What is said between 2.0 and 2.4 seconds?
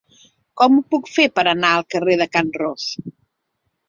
de